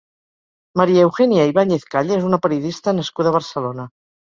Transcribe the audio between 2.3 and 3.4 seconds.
una periodista nascuda a